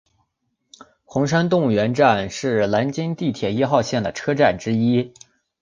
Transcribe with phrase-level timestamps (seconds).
[1.05, 5.13] 红山动物园站是南京地铁一号线的车站之一。